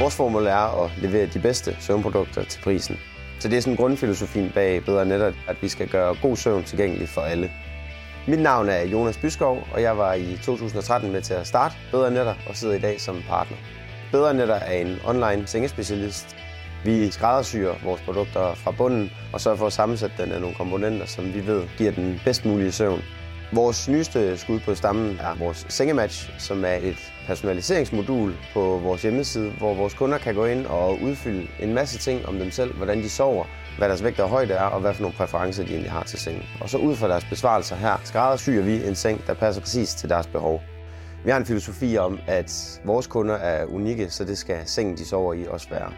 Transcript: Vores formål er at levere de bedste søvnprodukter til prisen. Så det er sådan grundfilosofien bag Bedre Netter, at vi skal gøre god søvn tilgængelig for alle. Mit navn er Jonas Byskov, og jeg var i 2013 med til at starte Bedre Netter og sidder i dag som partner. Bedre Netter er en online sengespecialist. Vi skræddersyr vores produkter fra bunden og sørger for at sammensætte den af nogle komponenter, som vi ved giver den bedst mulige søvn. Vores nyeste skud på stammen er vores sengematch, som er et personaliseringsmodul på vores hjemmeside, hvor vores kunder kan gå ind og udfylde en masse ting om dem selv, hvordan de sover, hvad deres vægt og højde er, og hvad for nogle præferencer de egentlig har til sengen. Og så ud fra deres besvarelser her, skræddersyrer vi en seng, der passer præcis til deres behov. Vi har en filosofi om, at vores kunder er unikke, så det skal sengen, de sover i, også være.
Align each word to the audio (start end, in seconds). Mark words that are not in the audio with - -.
Vores 0.00 0.16
formål 0.16 0.46
er 0.46 0.84
at 0.84 0.90
levere 0.98 1.26
de 1.26 1.38
bedste 1.38 1.76
søvnprodukter 1.80 2.44
til 2.44 2.60
prisen. 2.62 2.98
Så 3.40 3.48
det 3.48 3.56
er 3.56 3.60
sådan 3.60 3.76
grundfilosofien 3.76 4.50
bag 4.54 4.84
Bedre 4.84 5.06
Netter, 5.06 5.32
at 5.48 5.62
vi 5.62 5.68
skal 5.68 5.88
gøre 5.88 6.16
god 6.22 6.36
søvn 6.36 6.64
tilgængelig 6.64 7.08
for 7.08 7.20
alle. 7.20 7.50
Mit 8.28 8.38
navn 8.38 8.68
er 8.68 8.86
Jonas 8.86 9.18
Byskov, 9.18 9.58
og 9.72 9.82
jeg 9.82 9.98
var 9.98 10.14
i 10.14 10.36
2013 10.42 11.12
med 11.12 11.22
til 11.22 11.34
at 11.34 11.46
starte 11.46 11.74
Bedre 11.90 12.10
Netter 12.10 12.34
og 12.48 12.56
sidder 12.56 12.74
i 12.74 12.78
dag 12.78 13.00
som 13.00 13.22
partner. 13.28 13.56
Bedre 14.12 14.34
Netter 14.34 14.54
er 14.54 14.76
en 14.76 14.98
online 15.06 15.46
sengespecialist. 15.46 16.36
Vi 16.84 17.10
skræddersyr 17.10 17.72
vores 17.84 18.00
produkter 18.00 18.54
fra 18.54 18.70
bunden 18.70 19.10
og 19.32 19.40
sørger 19.40 19.58
for 19.58 19.66
at 19.66 19.72
sammensætte 19.72 20.22
den 20.22 20.32
af 20.32 20.40
nogle 20.40 20.56
komponenter, 20.56 21.06
som 21.06 21.34
vi 21.34 21.46
ved 21.46 21.62
giver 21.78 21.92
den 21.92 22.20
bedst 22.24 22.44
mulige 22.44 22.72
søvn. 22.72 23.02
Vores 23.54 23.88
nyeste 23.88 24.38
skud 24.38 24.60
på 24.60 24.74
stammen 24.74 25.18
er 25.20 25.34
vores 25.38 25.66
sengematch, 25.68 26.30
som 26.38 26.64
er 26.64 26.74
et 26.74 27.12
personaliseringsmodul 27.26 28.34
på 28.54 28.80
vores 28.82 29.02
hjemmeside, 29.02 29.50
hvor 29.50 29.74
vores 29.74 29.94
kunder 29.94 30.18
kan 30.18 30.34
gå 30.34 30.44
ind 30.44 30.66
og 30.66 31.02
udfylde 31.02 31.48
en 31.60 31.74
masse 31.74 31.98
ting 31.98 32.26
om 32.26 32.38
dem 32.38 32.50
selv, 32.50 32.74
hvordan 32.74 32.98
de 32.98 33.10
sover, 33.10 33.44
hvad 33.78 33.88
deres 33.88 34.04
vægt 34.04 34.20
og 34.20 34.28
højde 34.28 34.54
er, 34.54 34.64
og 34.64 34.80
hvad 34.80 34.94
for 34.94 35.02
nogle 35.02 35.16
præferencer 35.16 35.64
de 35.64 35.70
egentlig 35.70 35.90
har 35.90 36.02
til 36.02 36.18
sengen. 36.18 36.42
Og 36.60 36.70
så 36.70 36.78
ud 36.78 36.96
fra 36.96 37.08
deres 37.08 37.24
besvarelser 37.24 37.76
her, 37.76 38.00
skræddersyrer 38.04 38.64
vi 38.64 38.86
en 38.86 38.94
seng, 38.94 39.26
der 39.26 39.34
passer 39.34 39.62
præcis 39.62 39.94
til 39.94 40.08
deres 40.08 40.26
behov. 40.26 40.62
Vi 41.24 41.30
har 41.30 41.38
en 41.38 41.46
filosofi 41.46 41.96
om, 41.96 42.18
at 42.26 42.80
vores 42.84 43.06
kunder 43.06 43.34
er 43.34 43.64
unikke, 43.64 44.10
så 44.10 44.24
det 44.24 44.38
skal 44.38 44.58
sengen, 44.66 44.96
de 44.96 45.04
sover 45.04 45.34
i, 45.34 45.46
også 45.46 45.68
være. 45.70 45.92